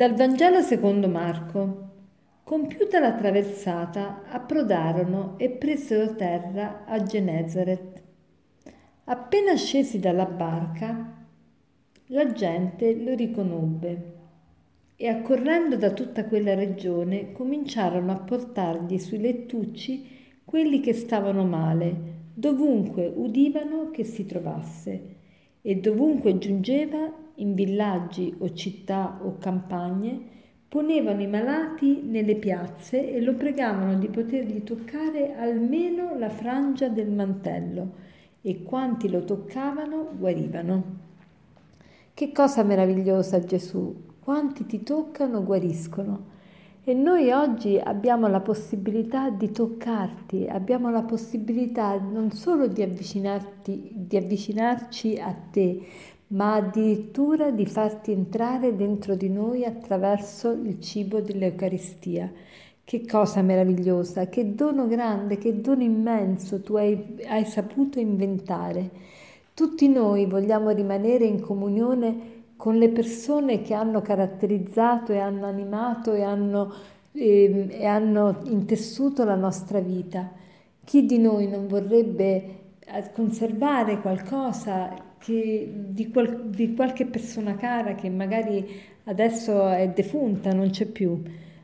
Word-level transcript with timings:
Dal 0.00 0.14
Vangelo 0.14 0.62
secondo 0.62 1.08
Marco. 1.08 1.88
Compiuta 2.42 3.00
la 3.00 3.12
traversata, 3.12 4.22
approdarono 4.30 5.34
e 5.36 5.50
presero 5.50 6.16
terra 6.16 6.86
a 6.86 7.02
Genezaret. 7.02 8.02
Appena 9.04 9.54
scesi 9.56 9.98
dalla 9.98 10.24
barca, 10.24 11.26
la 12.06 12.32
gente 12.32 12.94
lo 12.94 13.14
riconobbe 13.14 14.12
e 14.96 15.06
accorrendo 15.06 15.76
da 15.76 15.90
tutta 15.90 16.24
quella 16.24 16.54
regione 16.54 17.32
cominciarono 17.32 18.10
a 18.12 18.20
portargli 18.20 18.96
sui 18.96 19.20
lettucci 19.20 20.06
quelli 20.46 20.80
che 20.80 20.94
stavano 20.94 21.44
male, 21.44 21.94
dovunque 22.32 23.06
udivano 23.06 23.90
che 23.90 24.04
si 24.04 24.24
trovasse 24.24 25.19
e 25.62 25.76
dovunque 25.76 26.38
giungeva, 26.38 27.12
in 27.36 27.54
villaggi 27.54 28.34
o 28.38 28.52
città 28.52 29.20
o 29.22 29.38
campagne, 29.38 30.38
ponevano 30.68 31.20
i 31.20 31.26
malati 31.26 32.00
nelle 32.02 32.36
piazze 32.36 33.10
e 33.12 33.20
lo 33.20 33.34
pregavano 33.34 33.98
di 33.98 34.08
potergli 34.08 34.62
toccare 34.62 35.34
almeno 35.34 36.16
la 36.16 36.30
frangia 36.30 36.88
del 36.88 37.10
mantello 37.10 37.92
e 38.40 38.62
quanti 38.62 39.10
lo 39.10 39.24
toccavano 39.24 40.10
guarivano. 40.16 40.98
Che 42.14 42.32
cosa 42.32 42.62
meravigliosa 42.62 43.40
Gesù, 43.40 44.04
quanti 44.20 44.66
ti 44.66 44.82
toccano 44.82 45.42
guariscono. 45.42 46.38
E 46.82 46.94
noi 46.94 47.30
oggi 47.30 47.78
abbiamo 47.78 48.26
la 48.26 48.40
possibilità 48.40 49.28
di 49.28 49.50
toccarti, 49.50 50.46
abbiamo 50.48 50.90
la 50.90 51.02
possibilità 51.02 51.98
non 52.00 52.32
solo 52.32 52.68
di, 52.68 52.82
di 53.92 54.16
avvicinarci 54.16 55.18
a 55.18 55.36
te, 55.50 55.78
ma 56.28 56.54
addirittura 56.54 57.50
di 57.50 57.66
farti 57.66 58.12
entrare 58.12 58.74
dentro 58.76 59.14
di 59.14 59.28
noi 59.28 59.66
attraverso 59.66 60.52
il 60.52 60.80
cibo 60.80 61.20
dell'Eucaristia. 61.20 62.32
Che 62.82 63.06
cosa 63.06 63.42
meravigliosa, 63.42 64.28
che 64.28 64.54
dono 64.54 64.88
grande, 64.88 65.36
che 65.36 65.60
dono 65.60 65.82
immenso 65.82 66.62
tu 66.62 66.76
hai, 66.76 67.18
hai 67.26 67.44
saputo 67.44 67.98
inventare. 67.98 68.90
Tutti 69.52 69.86
noi 69.86 70.24
vogliamo 70.24 70.70
rimanere 70.70 71.26
in 71.26 71.40
comunione 71.42 72.39
con 72.60 72.76
le 72.76 72.90
persone 72.90 73.62
che 73.62 73.72
hanno 73.72 74.02
caratterizzato 74.02 75.12
e 75.14 75.18
hanno 75.18 75.46
animato 75.46 76.12
e 76.12 76.20
hanno, 76.20 76.70
eh, 77.12 77.68
e 77.70 77.86
hanno 77.86 78.40
intessuto 78.42 79.24
la 79.24 79.34
nostra 79.34 79.80
vita. 79.80 80.30
Chi 80.84 81.06
di 81.06 81.18
noi 81.18 81.48
non 81.48 81.66
vorrebbe 81.66 82.26
eh, 82.80 83.10
conservare 83.14 84.02
qualcosa 84.02 84.94
che, 85.16 85.72
di, 85.74 86.10
qual, 86.10 86.50
di 86.50 86.74
qualche 86.74 87.06
persona 87.06 87.54
cara 87.54 87.94
che 87.94 88.10
magari 88.10 88.68
adesso 89.04 89.66
è 89.66 89.88
defunta, 89.88 90.52
non 90.52 90.68
c'è 90.68 90.84
più? 90.84 91.18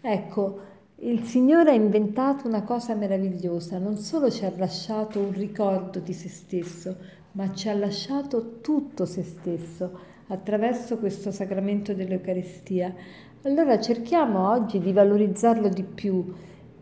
Ecco, 0.00 0.58
il 1.00 1.22
Signore 1.24 1.72
ha 1.72 1.74
inventato 1.74 2.48
una 2.48 2.62
cosa 2.62 2.94
meravigliosa, 2.94 3.76
non 3.76 3.98
solo 3.98 4.30
ci 4.30 4.46
ha 4.46 4.52
lasciato 4.56 5.18
un 5.18 5.32
ricordo 5.32 5.98
di 5.98 6.14
se 6.14 6.30
stesso, 6.30 6.96
ma 7.32 7.52
ci 7.52 7.68
ha 7.68 7.74
lasciato 7.74 8.60
tutto 8.62 9.04
se 9.04 9.22
stesso 9.22 10.16
attraverso 10.28 10.98
questo 10.98 11.30
sacramento 11.30 11.94
dell'Eucaristia. 11.94 12.94
Allora 13.42 13.80
cerchiamo 13.80 14.50
oggi 14.50 14.78
di 14.78 14.92
valorizzarlo 14.92 15.68
di 15.68 15.82
più. 15.82 16.24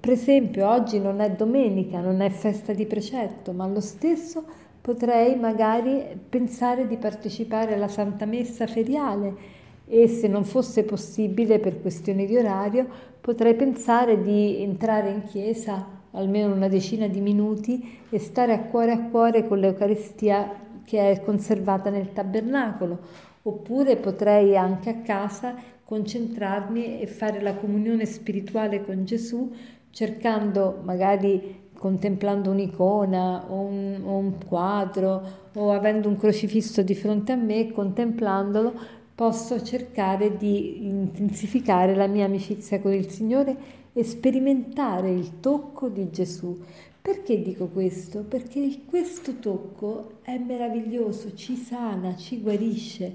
Per 0.00 0.10
esempio, 0.10 0.68
oggi 0.68 0.98
non 0.98 1.20
è 1.20 1.30
domenica, 1.30 2.00
non 2.00 2.20
è 2.20 2.30
festa 2.30 2.72
di 2.72 2.86
precetto, 2.86 3.52
ma 3.52 3.66
lo 3.66 3.80
stesso 3.80 4.44
potrei 4.80 5.36
magari 5.36 6.02
pensare 6.28 6.86
di 6.86 6.96
partecipare 6.96 7.74
alla 7.74 7.88
Santa 7.88 8.24
Messa 8.24 8.66
feriale 8.66 9.58
e 9.86 10.08
se 10.08 10.26
non 10.28 10.44
fosse 10.44 10.84
possibile 10.84 11.58
per 11.58 11.80
questioni 11.80 12.24
di 12.24 12.36
orario, 12.36 12.86
potrei 13.20 13.54
pensare 13.54 14.22
di 14.22 14.62
entrare 14.62 15.10
in 15.10 15.22
chiesa 15.24 15.98
almeno 16.12 16.54
una 16.54 16.68
decina 16.68 17.06
di 17.06 17.20
minuti 17.20 17.98
e 18.08 18.18
stare 18.18 18.52
a 18.52 18.60
cuore 18.60 18.92
a 18.92 19.02
cuore 19.10 19.46
con 19.46 19.58
l'Eucaristia 19.58 20.68
che 20.84 21.10
è 21.10 21.20
conservata 21.20 21.90
nel 21.90 22.12
tabernacolo 22.12 22.98
oppure 23.42 23.96
potrei 23.96 24.56
anche 24.56 24.90
a 24.90 24.96
casa 24.96 25.54
concentrarmi 25.84 27.00
e 27.00 27.06
fare 27.06 27.40
la 27.40 27.54
comunione 27.54 28.04
spirituale 28.04 28.84
con 28.84 29.04
Gesù 29.04 29.52
cercando 29.90 30.80
magari 30.84 31.68
contemplando 31.80 32.50
un'icona 32.50 33.50
o 33.50 33.60
un, 33.60 34.02
o 34.04 34.16
un 34.16 34.34
quadro 34.46 35.48
o 35.54 35.72
avendo 35.72 36.08
un 36.08 36.16
crocifisso 36.16 36.82
di 36.82 36.94
fronte 36.94 37.32
a 37.32 37.36
me, 37.36 37.72
contemplandolo, 37.72 38.98
posso 39.20 39.62
cercare 39.62 40.38
di 40.38 40.86
intensificare 40.86 41.94
la 41.94 42.06
mia 42.06 42.24
amicizia 42.24 42.80
con 42.80 42.94
il 42.94 43.10
Signore 43.10 43.54
e 43.92 44.02
sperimentare 44.02 45.10
il 45.10 45.40
tocco 45.40 45.90
di 45.90 46.08
Gesù. 46.08 46.58
Perché 47.02 47.42
dico 47.42 47.66
questo? 47.66 48.20
Perché 48.22 48.78
questo 48.86 49.34
tocco 49.34 50.20
è 50.22 50.38
meraviglioso, 50.38 51.34
ci 51.34 51.56
sana, 51.56 52.16
ci 52.16 52.40
guarisce. 52.40 53.14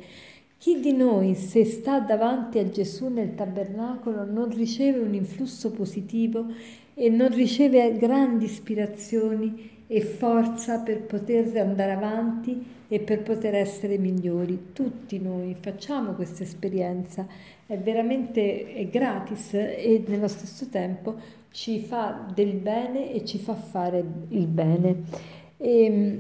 Chi 0.59 0.79
di 0.79 0.93
noi, 0.93 1.33
se 1.33 1.65
sta 1.65 1.99
davanti 1.99 2.59
a 2.59 2.69
Gesù 2.69 3.07
nel 3.07 3.33
tabernacolo, 3.33 4.25
non 4.25 4.53
riceve 4.53 4.99
un 4.99 5.15
influsso 5.15 5.71
positivo 5.71 6.45
e 6.93 7.09
non 7.09 7.33
riceve 7.33 7.97
grandi 7.97 8.45
ispirazioni 8.45 9.74
e 9.87 10.01
forza 10.01 10.79
per 10.79 11.01
poter 11.01 11.55
andare 11.57 11.91
avanti 11.91 12.73
e 12.87 12.99
per 12.99 13.21
poter 13.21 13.55
essere 13.55 13.97
migliori? 13.97 14.67
Tutti 14.73 15.19
noi 15.19 15.55
facciamo 15.59 16.13
questa 16.13 16.43
esperienza, 16.43 17.25
è 17.65 17.77
veramente 17.77 18.73
è 18.73 18.87
gratis 18.87 19.53
e 19.53 20.03
nello 20.07 20.27
stesso 20.27 20.67
tempo 20.69 21.15
ci 21.51 21.79
fa 21.79 22.27
del 22.33 22.53
bene 22.53 23.13
e 23.13 23.23
ci 23.23 23.37
fa 23.37 23.55
fare 23.55 24.03
il 24.29 24.47
bene. 24.47 25.03
E, 25.57 25.83
ehm, 25.85 26.19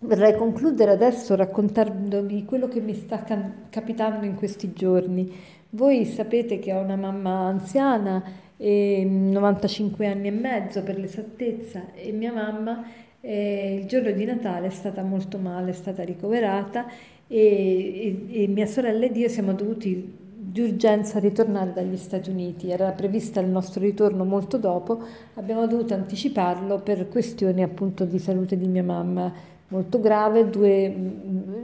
vorrei 0.00 0.34
concludere 0.36 0.92
adesso 0.92 1.34
raccontandovi 1.36 2.44
quello 2.44 2.68
che 2.68 2.80
mi 2.80 2.94
sta 2.94 3.22
capitando 3.68 4.24
in 4.24 4.34
questi 4.34 4.72
giorni. 4.72 5.30
Voi 5.70 6.04
sapete 6.06 6.58
che 6.58 6.72
ho 6.72 6.80
una 6.80 6.96
mamma 6.96 7.46
anziana, 7.46 8.22
eh, 8.62 9.04
95 9.04 10.06
anni 10.06 10.28
e 10.28 10.32
mezzo 10.32 10.82
per 10.82 10.98
l'esattezza, 10.98 11.94
e 11.94 12.12
mia 12.12 12.32
mamma 12.32 12.84
eh, 13.22 13.78
il 13.80 13.86
giorno 13.86 14.10
di 14.10 14.24
Natale 14.24 14.66
è 14.66 14.70
stata 14.70 15.02
molto 15.02 15.38
male, 15.38 15.70
è 15.70 15.74
stata 15.74 16.04
ricoverata 16.04 16.86
e, 17.26 18.26
e, 18.28 18.42
e 18.42 18.46
mia 18.48 18.66
sorella 18.66 19.06
ed 19.06 19.16
io 19.16 19.28
siamo 19.28 19.54
dovuti 19.54 20.18
di 20.50 20.60
urgenza 20.60 21.18
ritornare 21.18 21.72
dagli 21.72 21.96
Stati 21.96 22.28
Uniti. 22.28 22.70
Era 22.70 22.90
prevista 22.90 23.40
il 23.40 23.48
nostro 23.48 23.80
ritorno 23.80 24.24
molto 24.24 24.58
dopo, 24.58 25.00
abbiamo 25.34 25.66
dovuto 25.66 25.94
anticiparlo 25.94 26.80
per 26.80 27.08
questioni 27.08 27.62
appunto 27.62 28.04
di 28.04 28.18
salute 28.18 28.58
di 28.58 28.66
mia 28.66 28.84
mamma. 28.84 29.32
Molto 29.68 30.00
grave, 30.00 30.50
due 30.50 30.88
mm, 30.88 31.08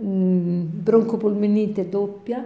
mm 0.05 0.63
broncopolmonite 0.83 1.89
doppia 1.89 2.45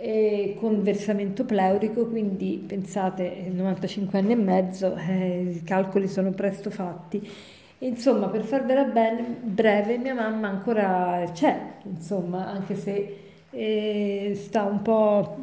eh, 0.00 0.56
con 0.58 0.82
versamento 0.82 1.44
pleurico, 1.44 2.06
quindi 2.06 2.62
pensate 2.66 3.50
95 3.52 4.18
anni 4.18 4.32
e 4.32 4.36
mezzo, 4.36 4.96
eh, 4.96 5.52
i 5.56 5.62
calcoli 5.62 6.08
sono 6.08 6.30
presto 6.30 6.70
fatti. 6.70 7.26
Insomma, 7.82 8.28
per 8.28 8.42
farvela 8.42 8.84
bene, 8.84 9.24
breve, 9.42 9.98
mia 9.98 10.14
mamma 10.14 10.48
ancora 10.48 11.24
c'è, 11.32 11.74
insomma, 11.84 12.46
anche 12.48 12.74
se 12.76 13.16
eh, 13.50 14.32
sta 14.34 14.64
un 14.64 14.82
po' 14.82 15.36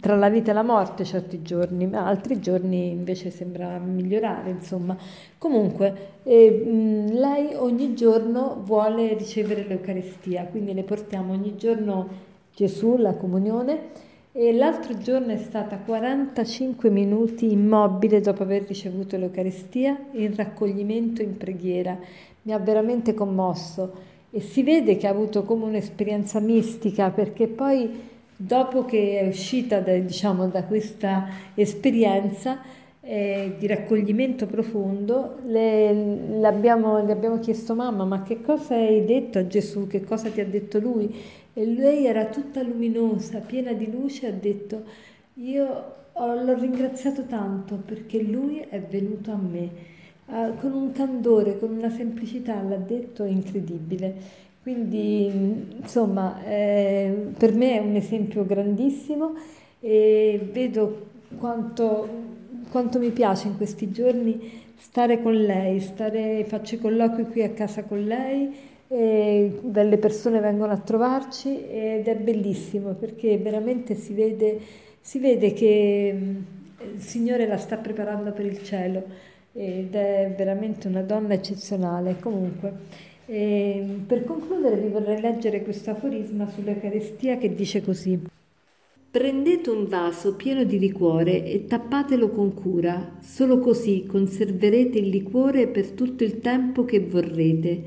tra 0.00 0.16
la 0.16 0.28
vita 0.28 0.50
e 0.50 0.54
la 0.54 0.62
morte 0.62 1.04
certi 1.04 1.40
giorni, 1.42 1.86
ma 1.86 2.06
altri 2.06 2.40
giorni 2.40 2.90
invece 2.90 3.30
sembra 3.30 3.78
migliorare, 3.78 4.50
insomma. 4.50 4.96
Comunque, 5.38 6.20
eh, 6.24 6.50
mh, 6.50 7.12
lei 7.18 7.54
ogni 7.54 7.94
giorno 7.94 8.60
vuole 8.64 9.14
ricevere 9.14 9.64
l'Eucaristia, 9.64 10.44
quindi 10.46 10.74
le 10.74 10.82
portiamo 10.82 11.32
ogni 11.32 11.56
giorno 11.56 12.30
Gesù, 12.54 12.96
la 12.96 13.14
comunione, 13.14 14.10
e 14.34 14.52
l'altro 14.52 14.96
giorno 14.96 15.32
è 15.32 15.36
stata 15.36 15.76
45 15.76 16.88
minuti 16.88 17.52
immobile 17.52 18.20
dopo 18.20 18.42
aver 18.42 18.64
ricevuto 18.66 19.16
l'Eucaristia 19.18 20.06
in 20.12 20.34
raccoglimento 20.34 21.20
in 21.20 21.36
preghiera. 21.36 21.98
Mi 22.42 22.52
ha 22.52 22.58
veramente 22.58 23.12
commosso 23.12 23.92
e 24.30 24.40
si 24.40 24.62
vede 24.62 24.96
che 24.96 25.06
ha 25.06 25.10
avuto 25.10 25.42
come 25.42 25.64
un'esperienza 25.64 26.40
mistica 26.40 27.10
perché 27.10 27.46
poi 27.46 27.90
dopo 28.34 28.86
che 28.86 29.20
è 29.20 29.26
uscita 29.26 29.80
da, 29.80 29.94
diciamo, 29.98 30.46
da 30.48 30.64
questa 30.64 31.28
esperienza 31.54 32.58
eh, 33.02 33.54
di 33.58 33.66
raccoglimento 33.66 34.46
profondo, 34.46 35.38
le, 35.46 35.92
le, 35.92 36.46
abbiamo, 36.46 37.04
le 37.04 37.12
abbiamo 37.12 37.38
chiesto 37.38 37.74
mamma, 37.74 38.04
ma 38.04 38.22
che 38.22 38.40
cosa 38.40 38.74
hai 38.74 39.04
detto 39.04 39.38
a 39.38 39.46
Gesù, 39.46 39.86
che 39.86 40.02
cosa 40.02 40.30
ti 40.30 40.40
ha 40.40 40.46
detto 40.46 40.78
lui? 40.78 41.14
E 41.52 41.66
lei 41.66 42.06
era 42.06 42.26
tutta 42.26 42.62
luminosa, 42.62 43.40
piena 43.40 43.72
di 43.72 43.90
luce, 43.90 44.28
ha 44.28 44.32
detto, 44.32 44.82
io 45.34 46.00
l'ho 46.14 46.58
ringraziato 46.58 47.24
tanto 47.24 47.82
perché 47.84 48.22
lui 48.22 48.58
è 48.58 48.80
venuto 48.80 49.32
a 49.32 49.36
me, 49.36 49.68
uh, 50.26 50.56
con 50.60 50.72
un 50.72 50.92
candore, 50.92 51.58
con 51.58 51.70
una 51.70 51.90
semplicità, 51.90 52.62
l'ha 52.62 52.76
detto, 52.76 53.24
incredibile. 53.24 54.14
Quindi, 54.62 55.26
insomma, 55.80 56.42
eh, 56.44 57.30
per 57.36 57.52
me 57.52 57.78
è 57.78 57.80
un 57.80 57.96
esempio 57.96 58.46
grandissimo 58.46 59.34
e 59.80 60.48
vedo 60.52 61.06
quanto, 61.36 62.08
quanto 62.72 62.98
mi 62.98 63.10
piace 63.10 63.48
in 63.48 63.58
questi 63.58 63.90
giorni 63.90 64.62
stare 64.78 65.20
con 65.20 65.34
lei, 65.34 65.78
stare, 65.78 66.44
faccio 66.48 66.76
i 66.76 66.78
colloqui 66.78 67.26
qui 67.26 67.42
a 67.42 67.50
casa 67.50 67.84
con 67.84 68.02
lei, 68.02 68.50
delle 68.88 69.96
persone 69.98 70.40
vengono 70.40 70.72
a 70.72 70.78
trovarci 70.78 71.66
ed 71.66 72.08
è 72.08 72.16
bellissimo 72.16 72.92
perché 72.92 73.38
veramente 73.38 73.94
si 73.94 74.12
vede, 74.12 74.58
si 75.00 75.18
vede 75.18 75.52
che 75.52 76.14
mm, 76.14 76.36
il 76.94 77.00
Signore 77.00 77.46
la 77.46 77.56
sta 77.56 77.76
preparando 77.76 78.32
per 78.32 78.44
il 78.44 78.62
cielo 78.62 79.02
ed 79.52 79.94
è 79.94 80.34
veramente 80.36 80.88
una 80.88 81.02
donna 81.02 81.34
eccezionale. 81.34 82.16
Comunque, 82.20 82.72
e 83.26 84.00
per 84.06 84.24
concludere 84.24 84.76
vi 84.76 84.88
vorrei 84.88 85.20
leggere 85.20 85.62
questo 85.62 85.90
aforisma 85.90 86.48
sull'Eucaristia 86.48 87.36
che 87.36 87.54
dice 87.54 87.82
così. 87.82 88.20
Prendete 89.12 89.68
un 89.68 89.88
vaso 89.88 90.36
pieno 90.36 90.64
di 90.64 90.78
liquore 90.78 91.44
e 91.44 91.66
tappatelo 91.66 92.30
con 92.30 92.54
cura, 92.54 93.18
solo 93.20 93.58
così 93.58 94.06
conserverete 94.08 94.98
il 94.98 95.10
liquore 95.10 95.68
per 95.68 95.90
tutto 95.90 96.24
il 96.24 96.38
tempo 96.38 96.86
che 96.86 97.00
vorrete. 97.00 97.82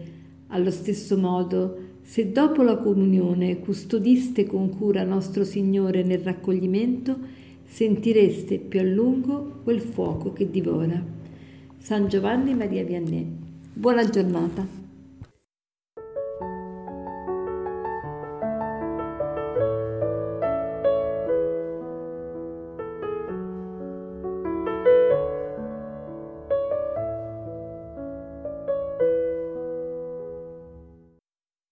Allo 0.49 0.69
stesso 0.69 1.17
modo, 1.17 1.77
se 2.03 2.31
dopo 2.31 2.61
la 2.61 2.77
comunione 2.77 3.57
custodiste 3.59 4.45
con 4.45 4.69
cura 4.69 5.03
nostro 5.03 5.43
Signore 5.43 6.03
nel 6.03 6.19
raccoglimento, 6.19 7.17
sentireste 7.63 8.59
più 8.59 8.81
a 8.81 8.83
lungo 8.83 9.61
quel 9.63 9.81
fuoco 9.81 10.31
che 10.31 10.51
divora. 10.51 11.03
San 11.79 12.07
Giovanni 12.07 12.53
Maria 12.53 12.83
Vianney. 12.83 13.25
Buona 13.73 14.07
giornata. 14.07 14.84